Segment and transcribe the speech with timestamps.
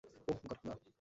[0.27, 0.73] ওহ, god, না।